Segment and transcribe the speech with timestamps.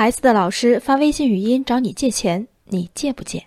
[0.00, 3.44] 孩子的老师发微信语音找你借钱，你借不借？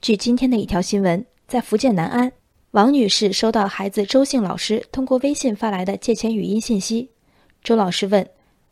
[0.00, 2.32] 据今天的一条新闻，在福建南安，
[2.70, 7.10] 王女士收到孩子周姓老师通过微信发来的借钱语音信息。
[7.62, 8.26] 周老师问：“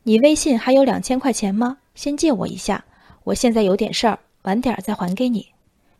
[0.04, 1.76] 你微信还有两千块钱吗？
[1.94, 2.82] 先借我一下，
[3.24, 5.48] 我现在有点事儿，晚点儿再还给你。”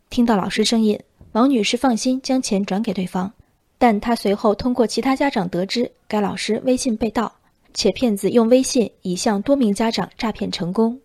[0.09, 0.99] 听到老师声音，
[1.33, 3.31] 王女士放心将钱转给对方，
[3.77, 7.31] 但她随后通过其他家长得知该老师微信被盗。
[7.75, 10.99] 且骗子用微信已向多名家长诈骗成功。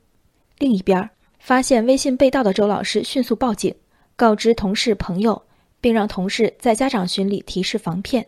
[0.58, 1.10] 另一边，
[1.40, 3.74] 发现微信被盗的周老师迅速报警，
[4.14, 5.42] 告知同事朋友，
[5.80, 8.24] 并让同事在家长群里提示防骗。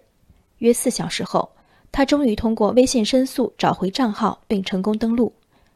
[0.59, 1.53] 约四小时后，
[1.93, 5.33] 他终于通过微信申诉找回账号并成功登录，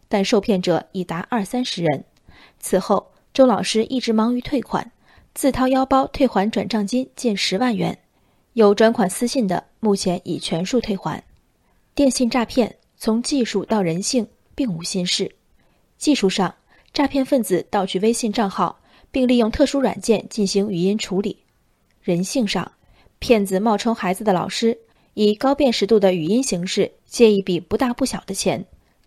[0.08, 2.04] 但受骗者已达二三十人。
[2.58, 4.90] 此后，周老师一直忙于退款，
[5.34, 7.96] 自掏腰包退还转账金近十万元，
[8.54, 11.22] 有转款私信的，目前已全数退还。
[11.96, 15.34] 电信诈骗从技术到人性并无新事。
[15.96, 16.54] 技术上，
[16.92, 18.78] 诈骗分子盗取微信账号，
[19.10, 21.34] 并利用特殊软件进行语音处理；
[22.02, 22.70] 人性上，
[23.18, 24.78] 骗子冒充孩子的老师，
[25.14, 28.62] 以高辨识度的语音形式借一笔不大不小的钱，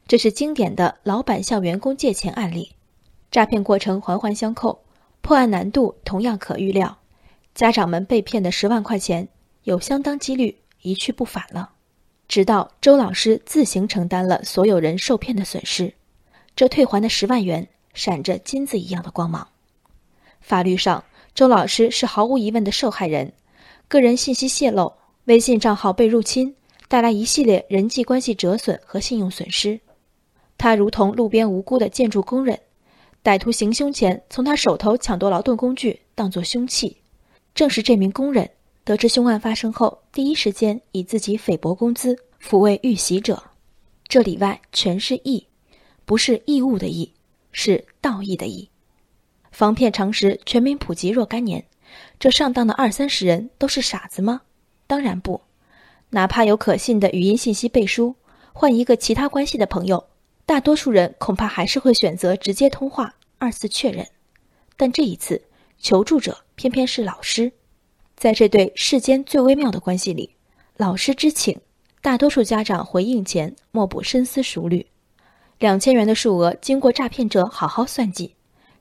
[0.08, 2.72] 这是经典的老板向员工借钱案例。
[3.30, 4.84] 诈骗过程环环相扣，
[5.22, 6.98] 破案难度同样可预料。
[7.54, 9.28] 家长们被骗的十万块钱，
[9.66, 11.74] 有相当几率一去不返了。
[12.30, 15.92] 直到周老师自行承担了所有人受骗的损失，
[16.56, 19.48] 这退还的十万元闪着金子一样的光芒。
[20.40, 23.34] 法律上，周老师是毫无疑问的受害人，
[23.88, 24.94] 个人信息泄露、
[25.26, 26.56] 微信账号被入侵，
[26.88, 29.80] 带来一系列人际关系折损和信用损失。
[30.56, 32.60] 他如同路边无辜的建筑工人，
[33.24, 36.96] 歹徒行凶前从他手头抢夺劳动工具当作凶器，
[37.56, 38.48] 正是这名工人。
[38.90, 43.40] 得知凶案发生后，第一时间以自己菲薄工资抚慰遇袭者，
[44.08, 45.46] 这里外全是义，
[46.06, 47.14] 不是义务的义，
[47.52, 48.68] 是道义的义。
[49.52, 51.64] 防骗常识全民普及若干年，
[52.18, 54.42] 这上当的二三十人都是傻子吗？
[54.88, 55.40] 当然不。
[56.10, 58.16] 哪怕有可信的语音信息背书，
[58.54, 60.04] 换一个其他关系的朋友，
[60.48, 64.04] 大多数人恐怕还是会选择直接通话二次确认。
[64.76, 65.40] 但这一次，
[65.78, 67.52] 求助者偏偏是老师。
[68.20, 70.30] 在这对世间最微妙的关系里，
[70.76, 71.58] 老师之请，
[72.02, 74.86] 大多数家长回应前莫不深思熟虑。
[75.58, 78.36] 两千元的数额，经过诈骗者好好算计，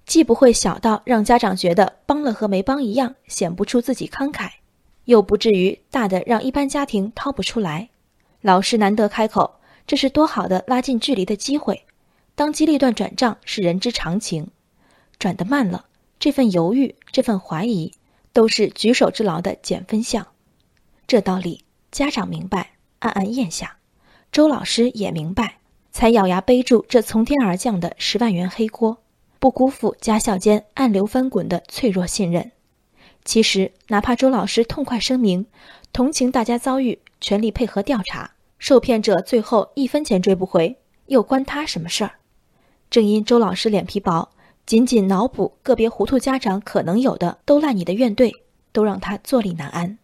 [0.05, 4.51] 既不会小到让家长觉得帮了和没帮一样，显不出自己慷慨，
[5.05, 7.89] 又不至于大的让一般家庭掏不出来。
[8.41, 11.81] 老师难得开口，这是多好的拉近距离的机会。
[12.35, 14.49] 当机立断转账是人之常情，
[15.17, 15.87] 转得慢了，
[16.19, 17.93] 这份犹豫，这份怀疑。
[18.39, 20.29] 都是举手之劳的减分项，
[21.09, 23.67] 这道理家长明白，暗暗咽下；
[24.31, 25.59] 周老师也明白，
[25.91, 28.99] 才咬牙背住这从天而降的十万元黑锅，
[29.41, 32.53] 不辜负家校间暗流翻滚的脆弱信任。
[33.25, 35.45] 其实，哪怕周老师痛快声明，
[35.93, 42.13] 同情大家遭遇，全力配合调查，受骗者最后一分钱追不回，又关他什么事儿？
[42.89, 44.31] 正因周老师脸皮薄。
[44.69, 48.31] 仅仅脑补个别糊涂家长可能有的都赖你的怨怼，
[48.71, 49.97] 都让他坐立难安。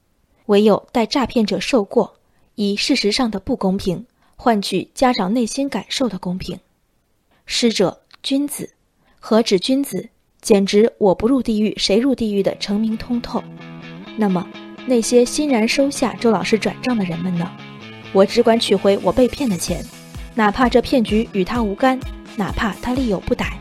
[0.47, 2.15] 唯有待诈骗者受过，
[2.55, 6.59] 以事实上的不公平换取家长内心感受的公平。
[7.45, 8.71] 师者，君子，
[9.21, 10.09] 何止君子？
[10.41, 13.45] 简直我不入地狱谁入地狱的成名通透。
[14.17, 14.49] 那么，
[14.87, 17.53] 那些欣然收下周老师转账的人们呢？
[18.15, 19.85] 我只管取回我被骗的钱，
[20.35, 22.01] 哪怕这骗局与他无干，
[22.35, 23.61] 哪怕他力有不逮。